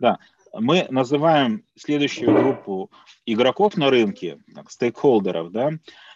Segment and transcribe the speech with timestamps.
[0.00, 0.18] Да,
[0.54, 2.90] мы называем следующую группу
[3.26, 4.38] игроков на рынке,
[4.68, 5.72] стейкхолдеров, да,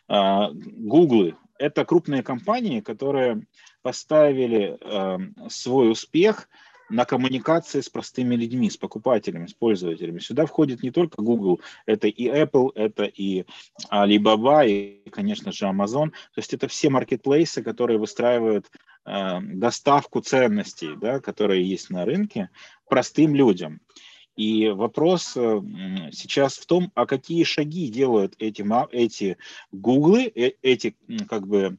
[0.08, 1.36] Гуглы.
[1.58, 3.46] Это крупные компании, которые
[3.82, 6.48] поставили э, свой успех
[6.92, 10.18] на коммуникации с простыми людьми, с покупателями, с пользователями.
[10.18, 13.44] Сюда входит не только Google, это и Apple, это и
[13.90, 16.10] Alibaba, и, конечно же, Amazon.
[16.10, 18.70] То есть это все маркетплейсы, которые выстраивают
[19.06, 22.50] э, доставку ценностей, да, которые есть на рынке,
[22.88, 23.80] простым людям.
[24.36, 25.60] И вопрос э,
[26.12, 29.38] сейчас в том, а какие шаги делают эти, эти
[29.72, 30.94] Гуглы, э, эти
[31.28, 31.78] как бы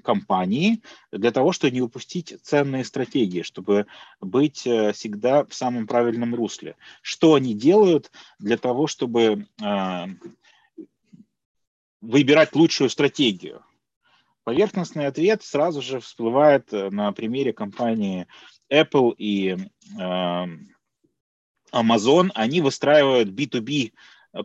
[0.00, 0.82] компании
[1.12, 3.86] для того, чтобы не упустить ценные стратегии, чтобы
[4.20, 6.76] быть э, всегда в самом правильном русле.
[7.02, 9.46] Что они делают для того, чтобы
[12.00, 13.64] выбирать лучшую стратегию?
[14.44, 18.26] Поверхностный ответ сразу же всплывает на примере компании
[18.70, 19.56] Apple и
[21.72, 23.92] Amazon, они выстраивают B2B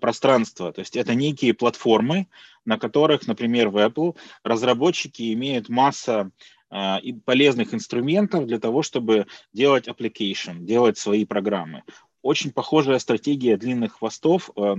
[0.02, 2.28] пространство, то есть это некие платформы,
[2.66, 6.31] на которых, например, в Apple разработчики имеют масса
[6.72, 11.83] э, полезных инструментов для того, чтобы делать application, делать свои программы.
[12.22, 14.75] Очень похожая стратегия длинных хвостов э,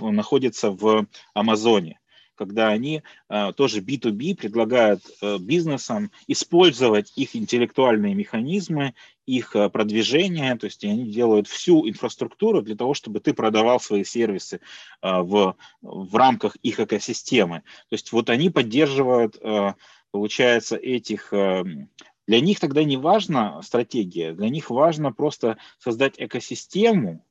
[0.00, 1.98] находится в Амазоне
[2.34, 8.94] когда они э, тоже B2B предлагают э, бизнесам использовать их интеллектуальные механизмы,
[9.26, 14.04] их э, продвижение, то есть они делают всю инфраструктуру для того, чтобы ты продавал свои
[14.04, 14.60] сервисы
[15.02, 17.60] э, в, в рамках их экосистемы.
[17.88, 19.74] То есть вот они поддерживают, э,
[20.10, 21.32] получается, этих
[22.26, 27.24] для них тогда не важна стратегия, для них важно просто создать экосистему,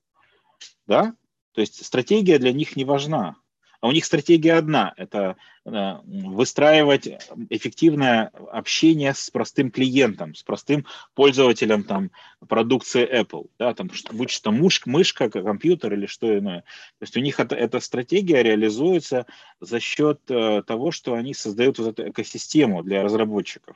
[0.86, 1.16] да,
[1.54, 3.36] то есть стратегия для них не важна.
[3.84, 7.10] А у них стратегия одна– это э, выстраивать
[7.50, 12.10] эффективное общение с простым клиентом, с простым пользователем там,
[12.48, 16.62] продукции Apple, да, там, будь что мышка, мышка, компьютер или что иное.
[16.62, 19.26] То есть у них это, эта стратегия реализуется
[19.60, 23.76] за счет э, того, что они создают вот эту экосистему для разработчиков.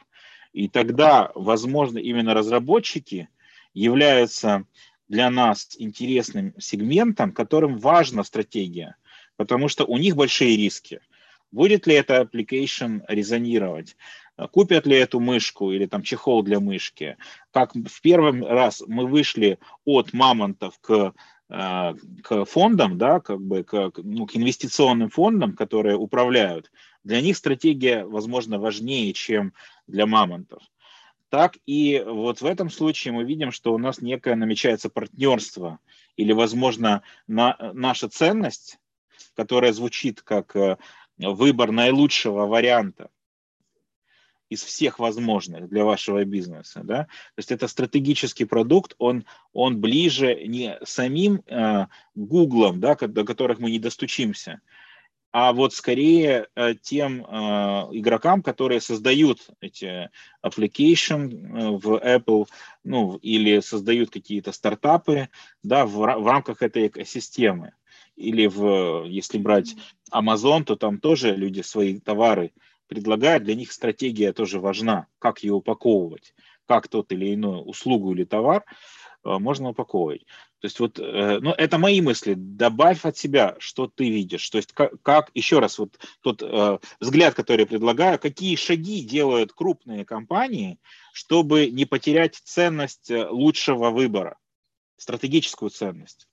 [0.54, 3.28] И тогда, возможно, именно разработчики
[3.74, 4.64] являются
[5.10, 8.96] для нас интересным сегментом, которым важна стратегия–
[9.38, 11.00] потому что у них большие риски.
[11.52, 13.96] Будет ли это application резонировать?
[14.52, 17.18] Купят ли эту мышку или там чехол для мышки?
[17.52, 21.14] Как в первый раз мы вышли от мамонтов к
[21.50, 21.94] э,
[22.24, 26.70] к фондам, да, как бы к, ну, к инвестиционным фондам, которые управляют,
[27.04, 29.54] для них стратегия, возможно, важнее, чем
[29.88, 30.62] для мамонтов.
[31.30, 35.80] Так и вот в этом случае мы видим, что у нас некое намечается партнерство
[36.16, 38.78] или, возможно, на, наша ценность
[39.36, 40.78] которая звучит как э,
[41.18, 43.10] выбор наилучшего варианта
[44.50, 46.82] из всех возможных для вашего бизнеса.
[46.84, 47.04] Да?
[47.04, 53.72] То есть это стратегический продукт, он, он ближе не самим э, да, до которых мы
[53.72, 54.62] не достучимся,
[55.40, 57.28] а вот скорее э, тем э,
[57.92, 60.10] игрокам, которые создают эти
[60.44, 62.48] application э, в Apple,
[62.84, 65.30] ну, или создают какие-то стартапы,
[65.64, 67.74] да, в, в рамках этой экосистемы
[68.18, 69.76] или в, если брать
[70.12, 72.52] Amazon, то там тоже люди свои товары
[72.88, 76.34] предлагают, для них стратегия тоже важна, как ее упаковывать,
[76.66, 78.66] как тот или иной услугу или товар
[79.24, 80.26] э, можно упаковывать.
[80.60, 82.34] То есть вот, э, ну, это мои мысли.
[82.36, 84.50] Добавь от себя, что ты видишь.
[84.50, 89.02] То есть как, как еще раз, вот тот э, взгляд, который я предлагаю, какие шаги
[89.02, 90.80] делают крупные компании,
[91.14, 94.40] чтобы не потерять ценность э, лучшего выбора,
[94.98, 96.28] стратегическую ценность.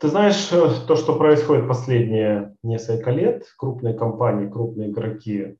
[0.00, 5.56] Ты знаешь, э, то, что происходит последние несколько лет, крупные компании, крупные игроки,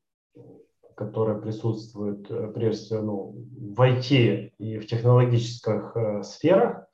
[0.97, 3.35] которые присутствуют э, прежде всего ну,
[3.75, 6.87] в IT и в технологических э, сферах,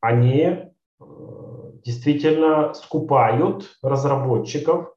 [0.00, 0.70] они э,
[1.84, 4.94] действительно скупают разработчиков.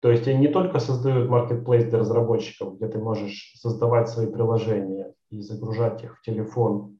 [0.00, 5.12] То есть они не только создают marketplace для разработчиков, где ты можешь создавать свои приложения
[5.30, 6.98] и загружать их в телефон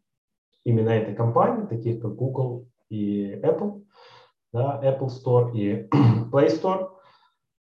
[0.64, 3.82] именно этой компании, таких как Google, и Apple,
[4.52, 5.88] да, Apple Store и
[6.32, 6.90] Play Store,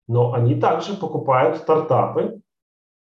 [0.08, 2.40] но они также покупают стартапы,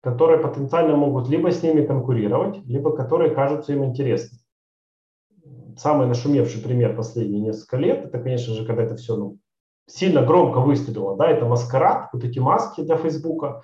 [0.03, 4.41] которые потенциально могут либо с ними конкурировать, либо которые кажутся им интересными.
[5.77, 9.39] Самый нашумевший пример последние несколько лет, это, конечно же, когда это все ну,
[9.87, 13.63] сильно громко выстрелило, да, это маскарад, вот эти маски для Фейсбука,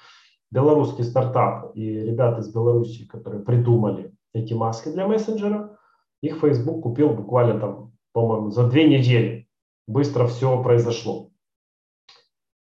[0.50, 5.76] белорусский стартап и ребята из Беларуси, которые придумали эти маски для мессенджера,
[6.20, 9.48] их Facebook купил буквально там по-моему, за две недели
[9.86, 11.30] быстро все произошло.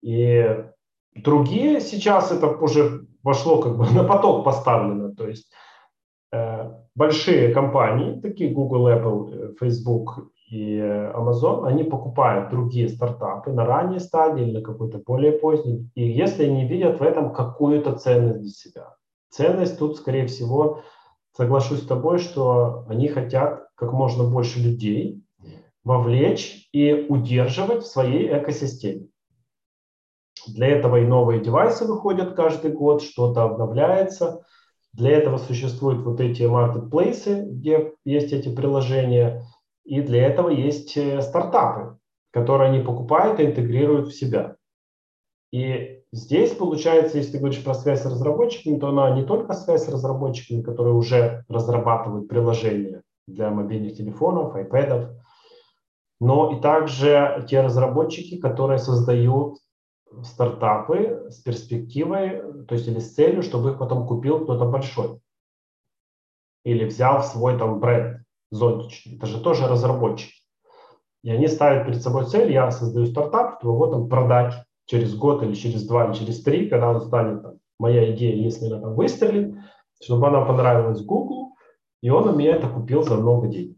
[0.02, 0.46] И
[1.14, 5.14] другие сейчас это уже вошло как бы на поток поставлено.
[5.14, 5.50] То есть
[6.32, 13.52] э, большие компании, такие Google, Apple, э, Facebook и э, Amazon, они покупают другие стартапы
[13.52, 15.90] на ранней стадии или на какой-то более поздней.
[15.94, 18.94] И если они видят в этом какую-то ценность для себя.
[19.30, 20.80] Ценность тут, скорее всего,
[21.36, 25.22] соглашусь с тобой, что они хотят как можно больше людей
[25.88, 29.08] вовлечь и удерживать в своей экосистеме.
[30.46, 34.44] Для этого и новые девайсы выходят каждый год, что-то обновляется.
[34.92, 39.46] Для этого существуют вот эти маркетплейсы, где есть эти приложения.
[39.84, 41.98] И для этого есть э, стартапы,
[42.32, 44.56] которые они покупают и интегрируют в себя.
[45.52, 49.84] И здесь получается, если ты говоришь про связь с разработчиками, то она не только связь
[49.84, 55.14] с разработчиками, которые уже разрабатывают приложения для мобильных телефонов, iPad,
[56.20, 59.58] но и также те разработчики, которые создают
[60.22, 65.20] стартапы с перспективой, то есть или с целью, чтобы их потом купил кто-то большой.
[66.64, 69.16] Или взял в свой там бренд зонтичный.
[69.16, 70.42] Это же тоже разработчики.
[71.22, 74.54] И они ставят перед собой цель, я создаю стартап, чтобы его там продать
[74.86, 78.66] через год или через два или через три, когда он станет, там, моя идея, если
[78.66, 79.56] она там выстрелит,
[80.02, 81.54] чтобы она понравилась Google,
[82.00, 83.77] и он у меня это купил за много денег.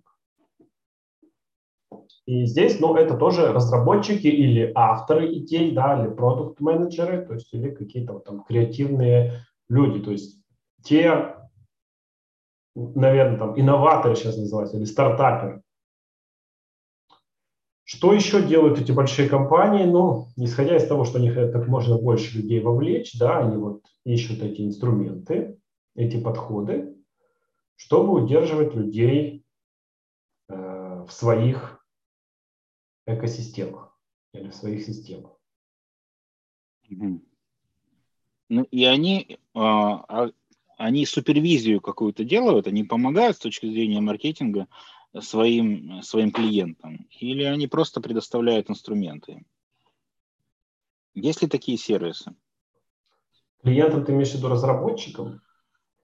[2.27, 7.71] И здесь, ну, это тоже разработчики или авторы идей, да, или продукт-менеджеры, то есть или
[7.71, 10.41] какие-то вот там креативные люди, то есть
[10.83, 11.37] те,
[12.75, 15.63] наверное, там инноваторы сейчас называются, или стартаперы.
[17.85, 19.85] Что еще делают эти большие компании?
[19.85, 23.83] Ну, исходя из того, что они хотят как можно больше людей вовлечь, да, они вот
[24.05, 25.59] ищут эти инструменты,
[25.97, 26.95] эти подходы,
[27.75, 29.45] чтобы удерживать людей
[30.49, 31.80] э, в своих
[33.17, 33.97] экосистемах
[34.33, 35.33] или в своих системах.
[38.49, 40.31] Ну и они, а, а,
[40.77, 44.67] они супервизию какую-то делают, они помогают с точки зрения маркетинга
[45.21, 49.45] своим, своим клиентам, или они просто предоставляют инструменты?
[51.15, 52.35] Есть ли такие сервисы?
[53.63, 55.43] Клиентам ты имеешь в виду разработчикам?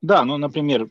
[0.02, 0.90] Да, ну, например,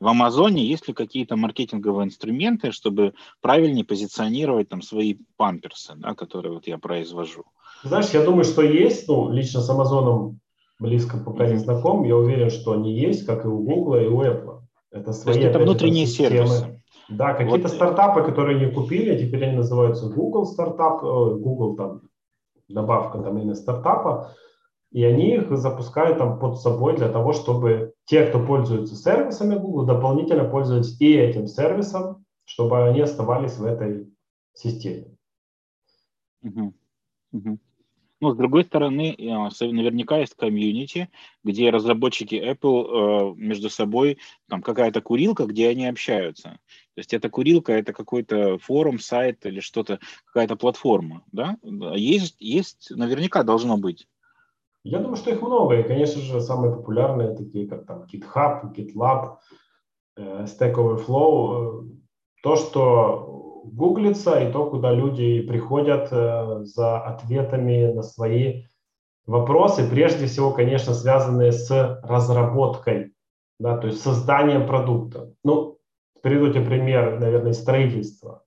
[0.00, 6.54] в Амазоне есть ли какие-то маркетинговые инструменты, чтобы правильнее позиционировать там свои памперсы, да, которые
[6.54, 7.44] вот я произвожу?
[7.82, 10.40] Знаешь, я думаю, что есть, ну, лично с Амазоном
[10.78, 14.22] близко пока не знаком, я уверен, что они есть, как и у Google, и у
[14.22, 14.60] Apple.
[14.90, 16.80] Это свои, То есть это внутренние сервисы.
[17.08, 17.72] Да, какие-то вот.
[17.72, 22.02] стартапы, которые не купили, теперь они называются Google стартап, э, Google там
[22.68, 24.34] добавка там именно стартапа,
[24.94, 29.86] и они их запускают там под собой для того, чтобы те, кто пользуется сервисами Google,
[29.86, 34.06] дополнительно пользовались и этим сервисом, чтобы они оставались в этой
[34.52, 35.16] системе.
[36.42, 36.74] Угу.
[37.32, 37.58] Угу.
[38.20, 41.10] Ну, с другой стороны, э, наверняка есть комьюнити,
[41.42, 44.18] где разработчики Apple э, между собой,
[44.48, 46.50] там какая-то курилка, где они общаются.
[46.94, 51.58] То есть эта курилка– это какой-то форум, сайт или что-то, какая-то платформа, да?
[51.96, 54.06] Есть, есть, наверняка должно быть.
[54.84, 59.38] Я думаю, что их много, и, конечно же, самые популярные, такие как там GitHub, GitLab,
[60.16, 61.96] э, Stack Overflow, э,
[62.42, 68.64] то, что гуглится, и то, куда люди приходят э, за ответами на свои
[69.26, 73.14] вопросы, прежде всего, конечно, связанные с разработкой,
[73.58, 75.32] да, то есть созданием продукта.
[75.42, 75.78] Ну,
[76.20, 78.44] приведу тебе пример, наверное, строительства.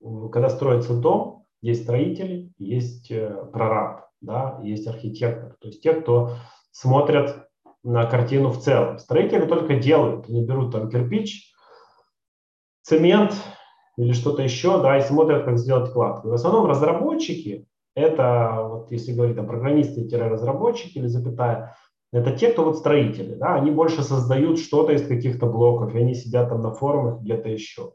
[0.00, 3.12] Когда строится дом, есть строители, есть
[3.52, 6.32] прораб да, есть архитектор, то есть те, кто
[6.70, 7.48] смотрят
[7.82, 8.98] на картину в целом.
[8.98, 11.52] Строители только делают, они берут там кирпич,
[12.82, 13.34] цемент
[13.96, 16.28] или что-то еще, да, и смотрят, как сделать кладку.
[16.28, 21.76] В основном разработчики, это, вот если говорить о программисты-разработчики или запятая,
[22.12, 26.14] это те, кто вот строители, да, они больше создают что-то из каких-то блоков, и они
[26.14, 27.92] сидят там на форумах где-то еще.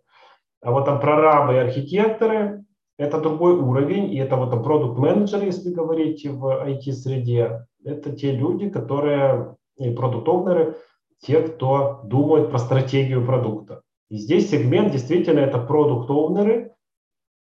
[0.62, 2.64] А вот там прорабы и архитекторы,
[2.98, 8.70] это другой уровень, и это вот продукт менеджеры если говорить в IT-среде, это те люди,
[8.70, 10.78] которые, и продукт-овнеры,
[11.20, 13.82] те, кто думают про стратегию продукта.
[14.10, 16.74] И здесь сегмент действительно это продукт-овнеры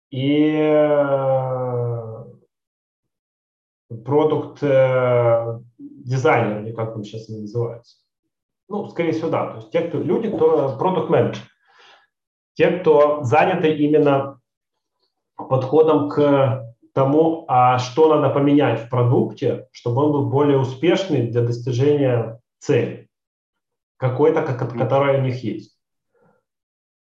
[0.09, 2.25] и э,
[4.05, 7.97] продукт-дизайнеры, или как там сейчас они называются.
[8.67, 9.51] Ну, скорее всего, да.
[9.51, 11.43] То есть те, кто, люди, кто продукт-менеджер.
[12.53, 14.40] Те, кто заняты именно
[15.49, 21.41] подходом к тому, а что надо поменять в продукте, чтобы он был более успешный для
[21.41, 23.09] достижения цели,
[23.97, 25.77] какой-то, которая у них есть.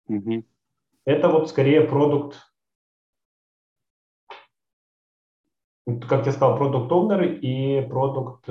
[0.09, 0.43] Mm-hmm.
[1.05, 2.37] Это вот скорее продукт
[6.07, 8.47] как я сказал, продукт оунер и продукт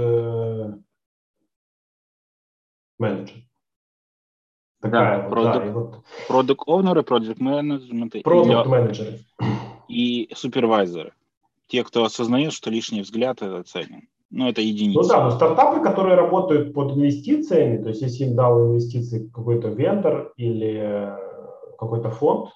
[2.99, 3.43] менеджер.
[4.81, 6.05] Такая да, вот, product, да, вот.
[6.29, 8.23] Product owner, project management.
[8.23, 9.21] Product менеджеры.
[9.93, 11.13] И супервайзеры.
[11.69, 14.09] Те, кто осознает, что лишний взгляд это ценен.
[14.31, 15.01] Ну, это единица.
[15.01, 19.69] Ну да, но стартапы, которые работают под инвестициями, то есть если им дал инвестиции какой-то
[19.69, 21.13] вендор или
[21.79, 22.51] какой-то фонд,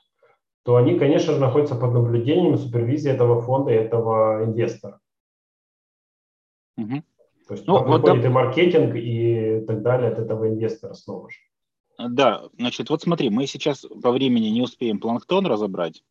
[0.64, 5.00] то они, конечно же, находятся под наблюдением и супервизией этого фонда и этого инвестора.
[6.78, 7.02] Угу.
[7.48, 8.14] То есть ну, вот да.
[8.16, 11.36] и маркетинг и так далее от этого инвестора снова же.
[11.98, 16.02] Да, значит, вот смотри, мы сейчас по времени не успеем планктон разобрать,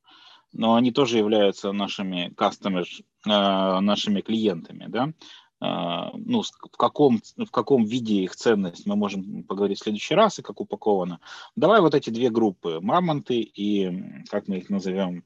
[0.56, 5.14] но они тоже являются нашими customers, э, нашими клиентами, да.
[5.62, 10.40] Э, ну, в каком, в каком виде их ценность мы можем поговорить в следующий раз
[10.40, 11.20] и как упаковано.
[11.56, 15.24] Давай вот эти две группы, мамонты и, как мы их назовем,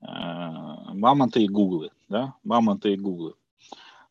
[0.00, 3.34] э, мамонты и гуглы, да, мамонты и гуглы.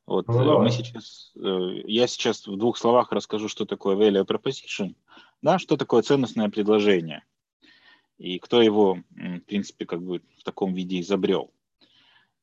[0.08, 4.96] Вот ну, мы сейчас, я сейчас в двух словах расскажу, что такое value proposition–
[5.41, 7.24] да, что такое ценностное предложение
[8.22, 11.51] и кто его, в принципе, как бы в таком виде изобрел.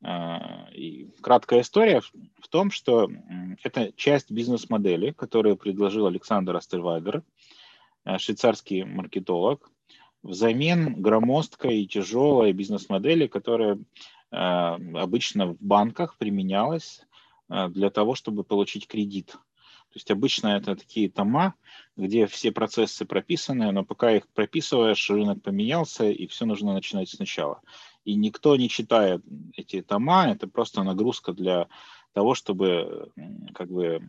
[0.03, 3.09] А, и краткая история в том, что
[3.63, 7.23] это часть бизнес-модели, которую предложил Александр Астервайдер,
[8.05, 9.71] э, швейцарский маркетолог,
[10.23, 17.03] взамен громоздкой и тяжелой бизнес-модели, которая э, обычно в банках применялась
[17.71, 19.37] для того, чтобы получить кредит.
[19.91, 21.55] То есть обычно это такие тома,
[21.97, 27.63] где все процессы прописаны, но пока их прописываешь, рынок поменялся, и все нужно начинать сначала.
[28.05, 29.23] И никто не читает
[29.57, 31.69] эти тома, это просто нагрузка для
[32.13, 33.11] того, чтобы
[33.55, 34.09] как бы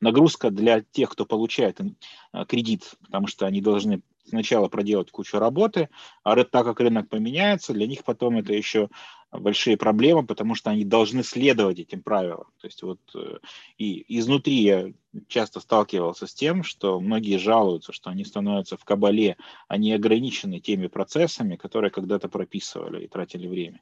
[0.00, 5.88] нагрузка для тех, кто получает э, кредит, потому что они должны сначала проделать кучу работы,
[6.22, 8.88] а так как рынок поменяется, для них потом это еще
[9.30, 12.46] большие проблемы, потому что они должны следовать этим правилам.
[12.60, 13.38] То есть вот э,
[13.76, 14.92] и изнутри я
[15.28, 20.86] часто сталкивался с тем, что многие жалуются, что они становятся в кабале, они ограничены теми
[20.86, 23.80] процессами, которые когда-то прописывали и тратили время.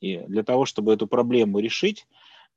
[0.00, 2.06] И для того, чтобы эту проблему решить,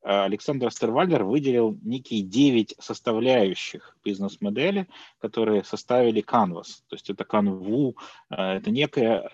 [0.08, 4.88] Александр Стервальдер выделил некие девять составляющих бизнес-модели,
[5.20, 6.84] которые составили Canvas.
[6.88, 7.96] То есть это канву,
[8.30, 9.30] э, это некое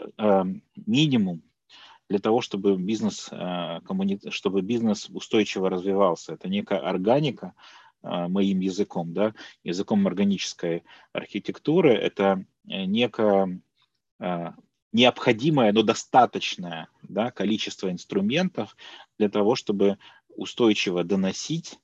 [0.75, 1.44] минимум
[2.12, 3.80] для того, чтобы бизнес, э,
[4.32, 6.34] чтобы бизнес устойчиво развивался.
[6.34, 7.54] Это некая органика,
[8.04, 13.62] э, моим языком, да, языком органической архитектуры, это э, некое
[14.94, 18.75] необходимое, но достаточное да, количество инструментов
[19.18, 19.98] для того, чтобы
[20.36, 21.80] устойчиво доносить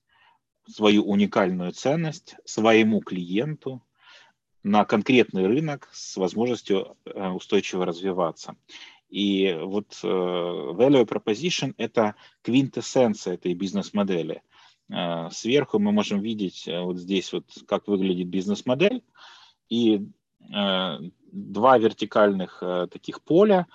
[0.67, 3.81] свою уникальную ценность своему клиенту
[4.63, 8.55] на конкретный рынок с возможностью устойчиво развиваться.
[9.09, 14.41] И вот э, value proposition– это квинтэссенция этой бизнес-модели.
[14.89, 19.03] Э, сверху мы можем видеть э, вот здесь вот, как выглядит бизнес-модель,
[19.69, 20.01] и
[20.39, 23.67] два вертикальных таких поля.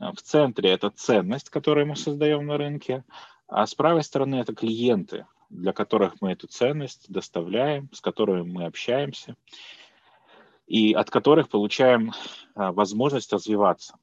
[0.00, 3.04] В центре это ценность, которую мы создаем на рынке,
[3.48, 8.64] а с правой стороны это клиенты, для которых мы эту ценность доставляем, с которыми мы
[8.64, 9.36] общаемся,
[10.66, 12.12] и от которых получаем
[12.54, 13.96] возможность развиваться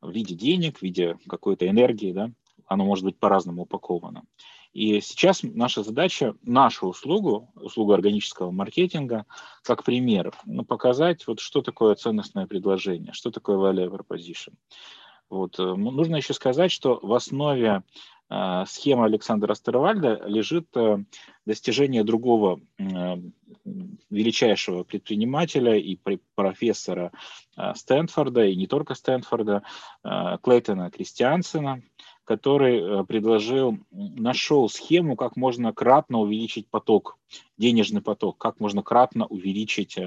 [0.00, 2.30] в виде денег, в виде какой-то энергии, да,
[2.66, 4.24] оно может быть по-разному упаковано.
[4.72, 9.26] И сейчас наша задача, нашу услугу, услугу органического маркетинга,
[9.62, 14.54] как пример, ну, показать, вот что такое ценностное предложение, что такое value proposition.
[15.32, 15.58] Вот.
[15.58, 17.82] Э, нужно еще сказать, что в основе
[18.28, 20.98] э, схемы Александра Астервальда лежит э,
[21.46, 22.60] достижение другого
[24.10, 25.98] величайшего предпринимателя и
[26.34, 27.12] профессора
[27.74, 29.62] Стэнфорда, и не только Стэнфорда,
[30.42, 31.82] Клейтона Кристиансена,
[32.24, 37.18] который предложил, нашел схему, как можно кратно увеличить поток,
[37.58, 39.98] денежный поток, как можно кратно увеличить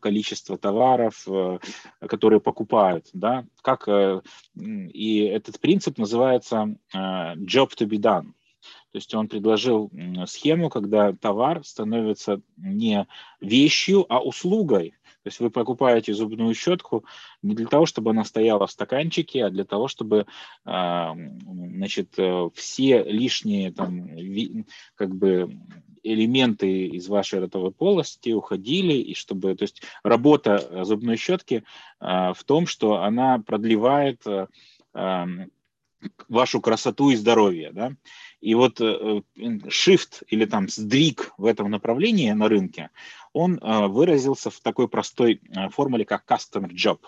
[0.00, 1.26] количество товаров,
[2.00, 3.88] которые покупают, да, как,
[4.56, 8.32] и этот принцип называется job to be done,
[8.90, 9.92] то есть он предложил
[10.26, 13.06] схему, когда товар становится не
[13.40, 14.94] вещью, а услугой.
[15.26, 17.04] То есть вы покупаете зубную щетку
[17.42, 20.24] не для того, чтобы она стояла в стаканчике, а для того, чтобы
[20.64, 24.08] значит, э, все лишние там,
[24.94, 25.58] как бы
[26.04, 31.64] элементы из вашей ротовой полости уходили, и чтобы, то есть работа зубной щетки
[31.98, 34.46] а, в том, что она продлевает э,
[36.28, 37.92] вашу красоту и здоровье, да,
[38.40, 42.90] и вот э, shift или там сдвиг в этом направлении на рынке,
[43.36, 47.00] он э, выразился в такой простой э, формуле, как customer job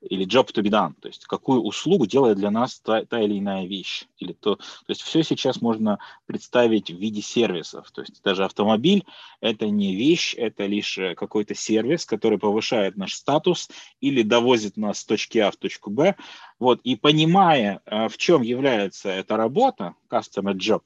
[0.00, 3.38] или job to be done, то есть какую услугу делает для нас та, та или
[3.38, 4.06] иная вещь.
[4.16, 9.04] Или то, то есть все сейчас можно представить в виде сервисов, то есть даже автомобиль–
[9.42, 13.68] это не вещь, это лишь какой-то сервис, который повышает наш статус
[14.00, 16.14] или довозит нас с точки А в точку Б.
[16.58, 20.80] Вот, и понимая, в чем является эта работа, customer job,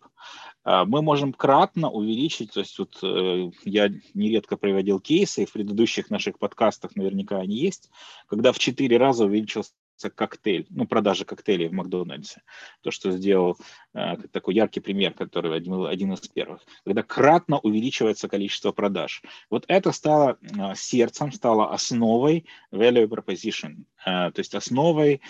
[0.65, 6.39] мы можем кратно увеличить, то есть вот э, я нередко приводил кейсы, в предыдущих наших
[6.39, 7.91] подкастах наверняка они есть,
[8.27, 9.73] когда в четыре раза увеличился
[10.09, 12.43] коктейль, ну, продажа коктейлей в Макдональдсе.
[12.81, 13.59] То, что сделал
[13.93, 16.63] э, такой яркий пример, который один, один из первых.
[16.85, 19.23] Когда кратно увеличивается количество продаж.
[19.51, 25.21] Вот это стало э, сердцем, стало основой value proposition, э, то есть основой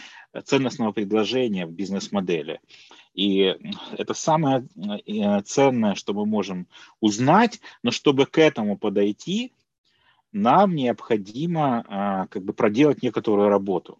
[0.44, 2.60] ценностного предложения в бизнес-модели.
[3.20, 3.54] И
[3.98, 4.66] это самое
[5.06, 6.66] э, ценное, что мы можем
[7.00, 9.52] узнать, но чтобы к этому подойти,
[10.32, 13.98] нам необходимо а, как бы проделать некоторую работу.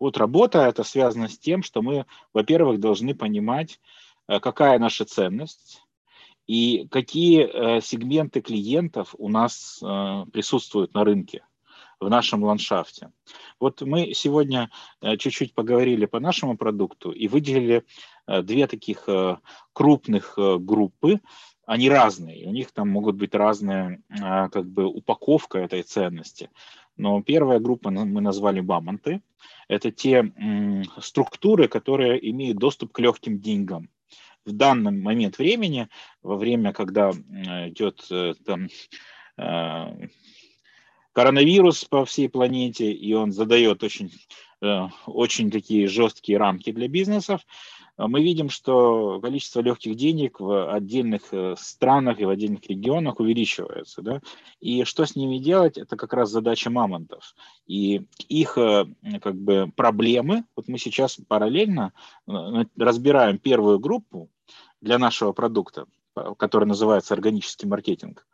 [0.00, 3.78] Вот работа это связано с тем, что мы, во-первых, должны понимать,
[4.26, 5.84] э, какая наша ценность
[6.48, 9.78] и какие э, сегменты клиентов у нас
[10.32, 11.44] присутствуют на рынке
[12.04, 13.10] в нашем ландшафте.
[13.58, 14.70] Вот мы сегодня
[15.00, 17.84] чуть-чуть поговорили по нашему продукту и выделили
[18.26, 19.36] Э, две таких э,
[19.72, 21.20] крупных э, группы,
[21.66, 26.50] они разные, у них там могут быть разная как бы упаковка этой ценности.
[26.98, 29.22] Но первая группа мы назвали бамонты.
[29.66, 30.30] Это те
[31.00, 33.88] структуры, которые имеют доступ к легким деньгам.
[34.44, 35.88] В данный момент времени,
[36.22, 38.06] во время, когда идет
[38.44, 38.68] там,
[41.14, 44.12] коронавирус по всей планете, и он задает очень,
[45.06, 47.40] очень такие жесткие рамки для бизнесов,
[47.96, 54.02] мы видим, что количество легких денег в отдельных э, странах и в отдельных регионах увеличивается.
[54.02, 54.20] Да?
[54.60, 57.34] И что с ними делать, это как раз задача мамонтов.
[57.66, 58.86] И их э,
[59.22, 61.92] как бы, проблемы, вот мы сейчас параллельно
[62.26, 62.32] э,
[62.76, 64.28] разбираем первую группу
[64.80, 65.86] для нашего продукта,
[66.36, 68.26] который называется органический маркетинг.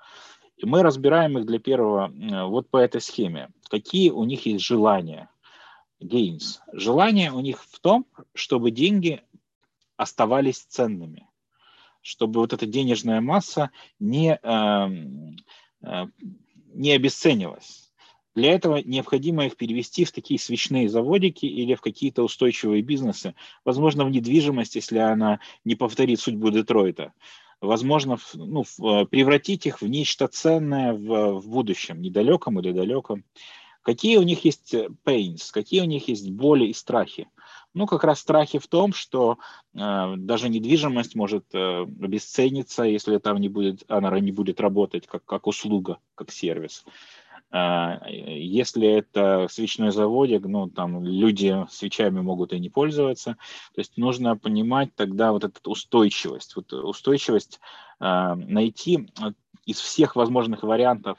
[0.61, 2.13] И мы разбираем их для первого
[2.49, 3.49] вот по этой схеме.
[3.71, 5.31] Какие у них есть желания,
[6.03, 6.59] gains.
[6.73, 9.23] Желание у них в том, чтобы деньги
[9.97, 11.27] оставались ценными,
[12.03, 15.37] чтобы вот эта денежная масса не, эм,
[15.83, 16.07] э,
[16.75, 17.91] не обесценилась.
[18.35, 23.35] Для этого необходимо их перевести в такие свечные заводики или в какие-то устойчивые бизнесы.
[23.65, 27.13] Возможно, в недвижимость, если она не повторит судьбу Детройта.
[27.61, 33.25] Возможно, ну, э, превратить их в нечто ценное в, в будущем, недалеком или далеком.
[33.83, 37.29] Какие у них есть э, pains, какие у них есть боли и страхи.
[37.75, 39.39] Ну, как раз страхи в том, что
[39.75, 45.25] э, даже недвижимость может э, обесцениться, если там не будет, она не будет работать как,
[45.25, 46.85] как услуга, как сервис.
[47.53, 53.37] Если это свечной заводик, ну, там люди свечами могут и не пользоваться.
[53.75, 56.55] То есть нужно понимать тогда вот эту устойчивость.
[56.55, 57.59] Вот устойчивость
[57.99, 59.09] э, найти
[59.67, 61.19] из всех возможных вариантов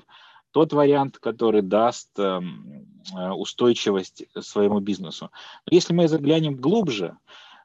[0.51, 5.31] тот вариант, который даст эм, э, устойчивость своему бизнесу.
[5.69, 7.17] Если мы заглянем глубже,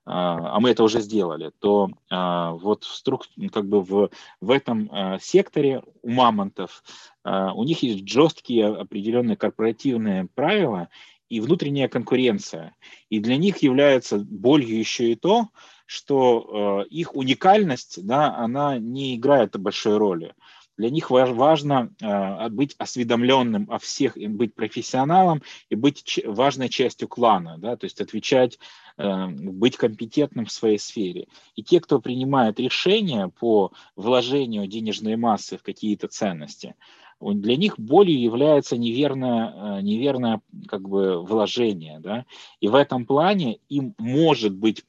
[0.06, 3.26] а, а мы это уже сделали, то а, вот струк...
[3.52, 6.82] как бы в, в этом а, секторе у мамонтов
[7.24, 10.88] у них есть жесткие определенные корпоративные правила
[11.28, 12.76] и внутренняя конкуренция.
[13.10, 15.48] И для них является болью еще и то,
[15.86, 20.34] что их уникальность, да, она не играет большой роли.
[20.76, 27.56] Для них важно э, быть осведомленным о всех, быть профессионалом и быть важной частью клана,
[27.58, 28.58] да, то есть отвечать,
[28.98, 31.28] э, быть компетентным в своей сфере.
[31.54, 36.74] И те, кто принимает решения по вложению денежной массы в какие-то ценности,
[37.20, 42.00] для них болью является неверное, э, неверное как бы вложение.
[42.00, 42.26] Да?
[42.60, 44.84] И в этом плане им может быть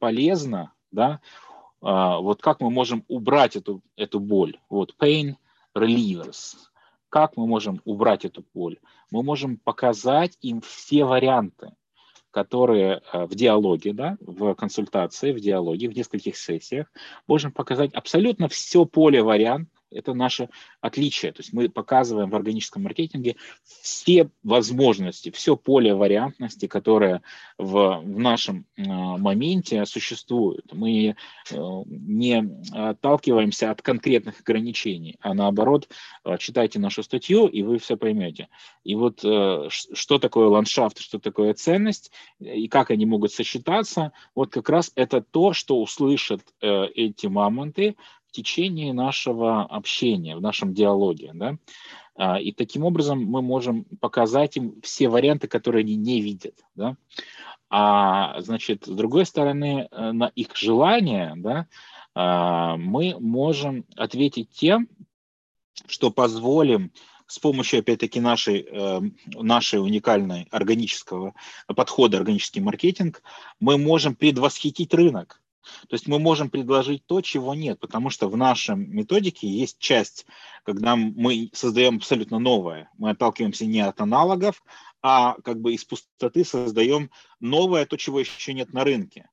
[0.00, 1.20] полезно да, а,
[1.80, 4.58] вот как мы можем убрать эту, эту боль.
[4.68, 5.36] Вот pain
[5.76, 6.54] relievers.
[7.08, 8.78] Как мы можем убрать эту боль?
[9.10, 11.72] Мы можем показать им все варианты,
[12.30, 16.92] которые э, в диалоге, да, в консультации, в диалоге, в нескольких сессиях,
[17.26, 20.48] можем показать абсолютно все поле вариант, это наше
[20.80, 21.32] отличие.
[21.32, 27.22] То есть мы показываем в органическом маркетинге все возможности, все поле вариантности, которое
[27.58, 30.64] в, в нашем э, моменте существует.
[30.72, 31.16] Мы
[31.50, 31.54] э,
[31.86, 35.88] не отталкиваемся от конкретных ограничений, а наоборот,
[36.24, 38.48] э, читайте нашу статью, и вы все поймете.
[38.84, 44.50] И вот э, что такое ландшафт, что такое ценность, и как они могут сочетаться, вот
[44.50, 47.96] как раз это то, что услышат э, эти мамонты,
[48.28, 51.32] в течение нашего общения, в нашем диалоге.
[51.34, 51.56] Да?
[52.14, 56.54] А, и таким образом мы можем показать им все варианты, которые они не видят.
[56.74, 56.96] Да?
[57.70, 61.66] А значит, с другой стороны, э, на их желание да,
[62.14, 64.88] а, мы можем ответить тем,
[65.86, 66.92] что позволим
[67.26, 69.00] с помощью, опять-таки, нашей, э,
[69.34, 71.34] нашей уникальной органического
[71.66, 73.22] подхода, органический маркетинг,
[73.60, 75.42] мы можем предвосхитить рынок.
[75.88, 80.26] То есть мы можем предложить то, чего нет, потому что в нашем методике есть часть,
[80.64, 82.90] когда мы создаем абсолютно новое.
[82.96, 84.62] Мы отталкиваемся не от аналогов,
[85.02, 89.28] а как бы из пустоты создаем новое, то, чего еще нет на рынке.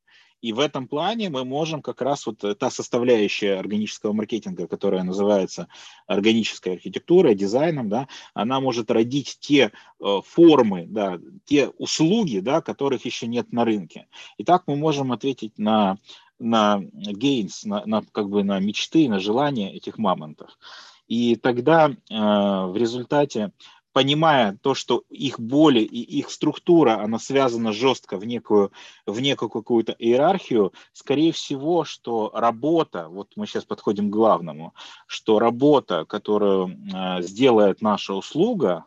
[0.46, 5.70] И в этом плане мы можем как раз вот та составляющая органического маркетинга, которая называется
[6.06, 13.06] органической архитектурой, дизайном, да, она может родить те э, формы, да, те услуги, да, которых
[13.06, 14.06] еще нет на рынке.
[14.38, 15.98] И так мы можем ответить на
[16.38, 20.60] на gains, на, на как бы на мечты, на желания этих мамонтов.
[21.08, 23.52] И тогда э, в результате
[23.96, 28.74] понимая то, что их боли и их структура, она связана жестко в некую,
[29.06, 34.74] в некую какую-то иерархию, скорее всего, что работа, вот мы сейчас подходим к главному,
[35.08, 38.84] что работа, которую э, сделает наша услуга,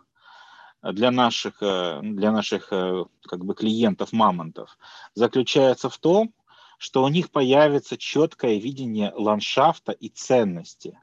[0.83, 4.77] для наших, э, для наших э, как бы клиентов, мамонтов,
[5.15, 6.35] заключается в том,
[6.77, 11.01] что у них появится четкое видение ландшафта и ценности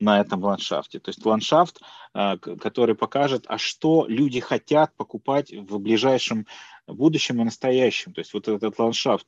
[0.00, 0.98] на этом ландшафте.
[0.98, 1.80] То есть ландшафт,
[2.14, 6.46] а, который покажет, а что люди хотят покупать в ближайшем
[6.92, 8.12] будущем и настоящем.
[8.12, 9.26] То есть вот этот ландшафт.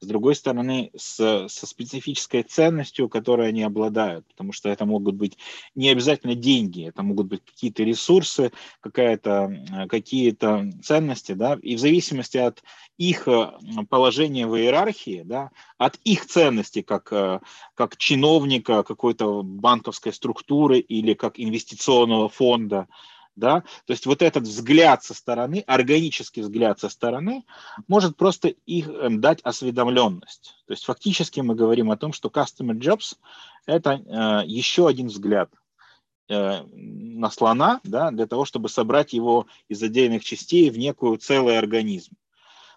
[0.00, 5.38] С другой стороны, с, со специфической ценностью, которой они обладают, потому что это могут быть
[5.74, 12.38] не обязательно деньги, это могут быть какие-то ресурсы, какая-то, какие-то ценности, да, и в зависимости
[12.38, 12.62] от
[12.98, 13.52] их э,
[13.88, 17.40] положения в иерархии, да, от их ценности как, э,
[17.74, 22.88] как чиновника какой-то банковской структуры или как инвестиционного фонда,
[23.36, 27.44] да, то есть вот этот взгляд со стороны, органический взгляд со стороны,
[27.88, 30.56] может просто их эм, дать осведомленность.
[30.66, 33.16] То есть фактически мы говорим о том, что Customer Jobs–
[33.66, 35.50] это э, еще один взгляд
[36.28, 41.58] э, на слона, да, для того, чтобы собрать его из отдельных частей в некую целый
[41.58, 42.14] организм.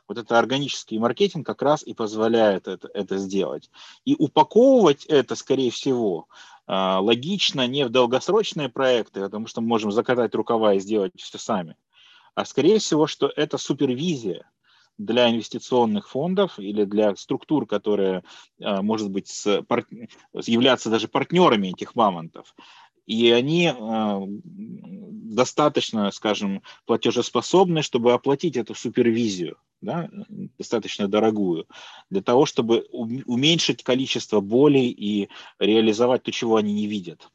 [0.07, 3.71] Вот это органический маркетинг как раз и позволяет это, это сделать.
[4.05, 6.27] И упаковывать это, скорее всего,
[6.67, 11.75] логично не в долгосрочные проекты, потому что мы можем закатать рукава и сделать все сами,
[12.33, 14.49] а скорее всего, что это супервизия
[14.97, 18.23] для инвестиционных фондов или для структур, которые,
[18.61, 19.63] а, может быть, с,
[20.45, 22.55] являться даже партнерами этих мамонтов.
[23.05, 30.09] И они а, достаточно, скажем, платежеспособны, чтобы оплатить эту супервизию да,
[30.57, 31.67] достаточно дорогую,
[32.09, 37.29] для того, чтобы уменьшить количество болей и реализовать то, чего они не видят.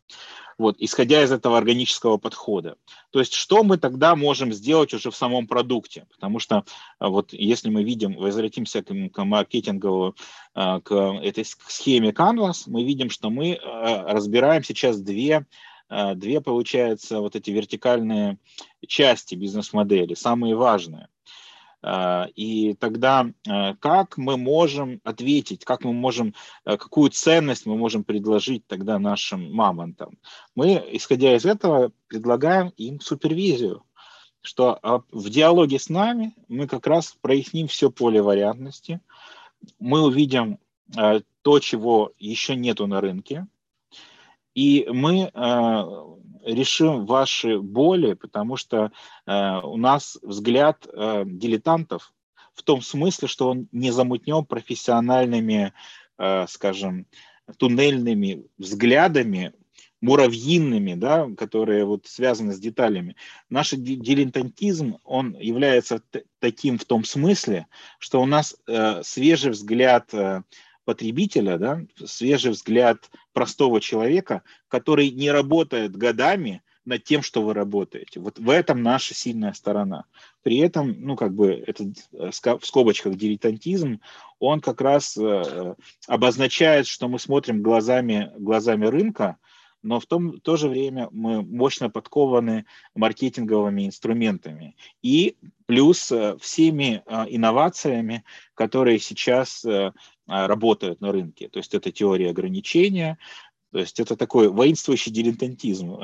[0.59, 2.77] Вот, исходя из этого органического подхода.
[3.13, 6.07] То есть, что мы тогда можем сделать уже в самом продукте?
[6.11, 6.65] Потому что
[6.99, 10.17] а, вот если мы видим, возвратимся к, к маркетингову,
[10.53, 15.47] а, к этой схеме Canvas, мы видим, что мы а, разбираем сейчас две
[16.15, 18.39] две, получается, вот эти вертикальные
[18.87, 21.09] части бизнес-модели, самые важные–
[21.83, 28.05] и тогда а, как мы можем ответить, как мы можем, а, какую ценность мы можем
[28.05, 30.19] предложить тогда нашим мамонтам?
[30.55, 33.85] Мы, исходя из этого, предлагаем им супервизию,
[34.43, 34.79] что
[35.11, 39.01] в диалоге с нами мы как раз проясним все поле вариантности,
[39.79, 40.59] мы увидим
[41.43, 43.47] то, чего еще нету на рынке,
[44.61, 45.31] и мы
[46.44, 48.92] решим ваши боли, потому что
[49.27, 52.12] э, у нас взгляд э, дилетантов
[52.55, 55.73] в том смысле, что он не замутнен профессиональными,
[56.18, 57.07] э, скажем,
[57.59, 59.53] туннельными взглядами,
[60.01, 63.16] муравьиными, да, которые вот связаны с деталями.
[63.51, 66.03] Наш дилетантизм, он является
[66.38, 67.66] таким в том смысле,
[67.99, 70.42] что у нас э, свежий взгляд э,
[70.90, 78.18] потребителя, да, свежий взгляд простого человека, который не работает годами над тем, что вы работаете.
[78.18, 80.07] Вот в этом наша сильная сторона.
[80.42, 84.00] При этом, ну, как бы, это э, в скобочках дилетантизм,
[84.40, 85.76] он как раз э,
[86.09, 89.37] обозначает, что мы смотрим глазами, глазами рынка,
[89.83, 96.37] но в том, в то же время мы мощно подкованы маркетинговыми инструментами и плюс э,
[96.40, 98.24] всеми э, инновациями,
[98.55, 99.92] которые сейчас э,
[100.31, 101.49] работают на рынке.
[101.49, 103.19] То есть это теория ограничения,
[103.73, 106.01] то есть это такой воинствующий дилетантизм,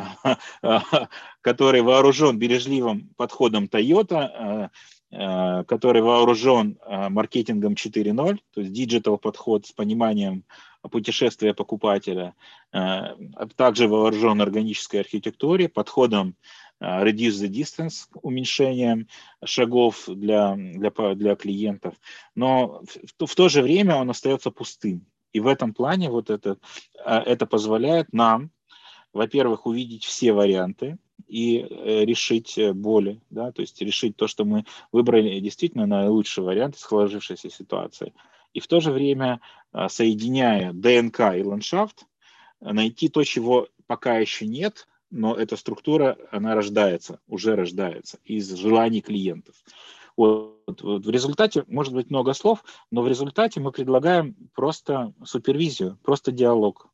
[1.41, 4.71] который вооружен бережливым подходом Toyota,
[5.11, 10.45] э, который вооружен маркетингом 4.0, то есть digital подход с пониманием
[10.91, 12.35] путешествия покупателя,
[13.57, 16.37] также вооружен органической архитектуре, подходом
[16.81, 19.09] reduce the distance, уменьшением
[19.45, 21.95] шагов для, для, для клиентов,
[22.35, 22.83] но
[23.19, 25.07] в, в то же время он остается пустым.
[25.33, 26.59] И в этом плане вот это,
[27.05, 28.51] это позволяет нам
[29.17, 34.45] во-первых, увидеть все варианты и э, решить э, боли, да, то есть решить то, что
[34.45, 38.13] мы выбрали действительно наилучший вариант из сложившейся ситуации.
[38.53, 39.41] И в то же время,
[39.73, 42.07] э, соединяя ДНК и ландшафт,
[42.61, 49.01] найти то, чего пока еще нет, но эта структура, она рождается, уже рождается из желаний
[49.01, 49.55] клиентов.
[50.17, 56.33] Вот, в результате, может быть, много слов, но в результате мы предлагаем просто супервизию, просто
[56.33, 56.89] диалог.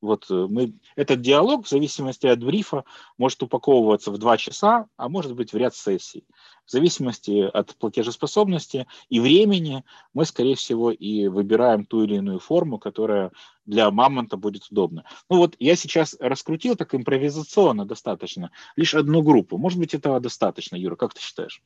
[0.00, 2.84] Вот э, мы, этот диалог в зависимости от брифа
[3.16, 6.24] может упаковываться в два часа, а может быть в ряд сессий.
[6.64, 9.84] В зависимости от платежеспособности и времени
[10.14, 13.32] мы, скорее всего, и выбираем ту или иную форму, которая
[13.66, 15.04] для мамонта будет удобна.
[15.28, 19.58] Ну вот я сейчас раскрутил так импровизационно достаточно, лишь одну группу.
[19.58, 21.62] Может быть, этого достаточно, Юра, как ты считаешь?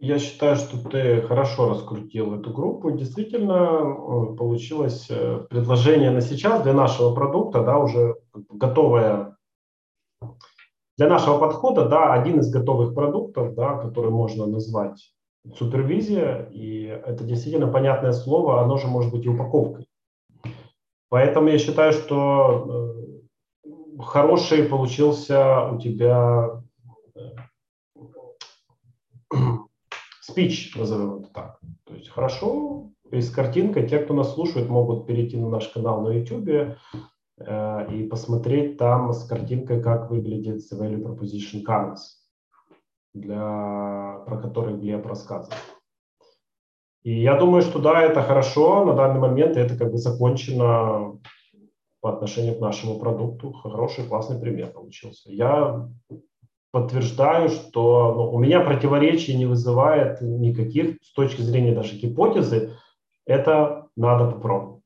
[0.00, 2.92] Я считаю, что ты хорошо раскрутил эту группу.
[2.92, 9.36] Действительно, э, получилось э, предложение на сейчас для нашего продукта, да, уже готовое
[10.96, 15.12] для нашего подхода, да, один из готовых продуктов, да, который можно назвать
[15.56, 19.88] супервизия, и это действительно понятное слово, оно же может быть и упаковкой.
[21.08, 22.94] Поэтому я считаю, что
[23.64, 26.62] э, хороший получился у тебя
[30.28, 31.60] спич, назовем это так.
[31.84, 36.02] То есть хорошо, и с картинкой, те, кто нас слушает, могут перейти на наш канал
[36.02, 36.76] на YouTube
[37.38, 42.00] э, и посмотреть там с картинкой, как выглядит value proposition canvas,
[43.14, 45.56] для, про который Глеб рассказывал.
[47.02, 51.18] И я думаю, что да, это хорошо на данный момент, это как бы закончено
[52.00, 53.52] по отношению к нашему продукту.
[53.52, 55.32] Хороший, классный пример получился.
[55.32, 55.88] Я
[56.70, 62.76] подтверждаю, что ну, у меня противоречий не вызывает никаких с точки зрения даже гипотезы.
[63.26, 64.82] Это надо попробовать.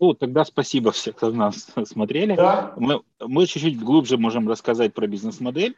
[0.00, 2.34] Ну, тогда спасибо всем, кто нас смотрели.
[2.34, 2.74] Да.
[2.76, 5.76] Мы, мы чуть-чуть глубже можем рассказать про бизнес-модель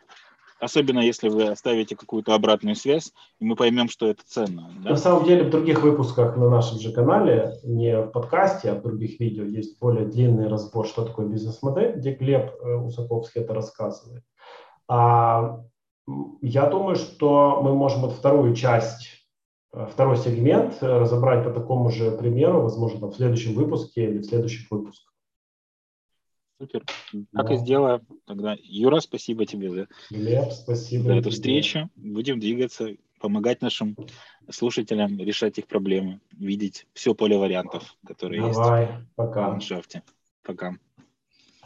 [0.64, 4.70] особенно если вы оставите какую-то обратную связь, и мы поймем, что это ценно.
[4.82, 4.90] Да?
[4.90, 8.82] На самом деле в других выпусках на нашем же канале, не в подкасте, а в
[8.82, 14.24] других видео есть более длинный разбор, что такое бизнес-модель, где Глеб э, Усаковский это рассказывает.
[14.88, 15.60] А,
[16.42, 19.08] я думаю, что мы можем вот вторую часть
[19.72, 24.24] э, второй сегмент э, разобрать по такому же примеру, возможно, в следующем выпуске или в
[24.24, 25.13] следующих выпусках.
[26.58, 26.84] Супер.
[27.32, 27.54] Так да.
[27.54, 28.06] и сделаем.
[28.26, 31.90] Тогда, Юра, спасибо тебе за, Глеб, спасибо за эту встречу.
[31.96, 33.96] Будем двигаться, помогать нашим
[34.50, 39.46] слушателям решать их проблемы, видеть все поле вариантов, которые Давай, есть пока.
[39.46, 40.02] в ландшафте.
[40.42, 40.76] Пока.